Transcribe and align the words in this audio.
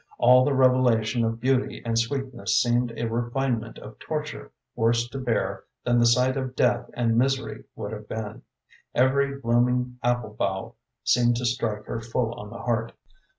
All 0.17 0.43
the 0.43 0.55
revelation 0.55 1.23
of 1.23 1.39
beauty 1.39 1.79
and 1.85 1.95
sweetness 1.95 2.59
seemed 2.59 2.91
a 2.97 3.07
refinement 3.07 3.77
of 3.77 3.99
torture 3.99 4.51
worse 4.75 5.07
to 5.09 5.19
bear 5.19 5.65
than 5.83 5.99
the 5.99 6.07
sight 6.07 6.35
of 6.37 6.55
death 6.55 6.89
and 6.95 7.15
misery 7.19 7.65
would 7.75 7.91
have 7.91 8.09
been. 8.09 8.41
Every 8.95 9.37
blooming 9.39 9.99
apple 10.01 10.33
bough 10.33 10.73
seemed 11.03 11.35
to 11.35 11.45
strike 11.45 11.85
her 11.85 12.01
full 12.01 12.33
on 12.33 12.49
the 12.49 12.57
heart. 12.63 12.93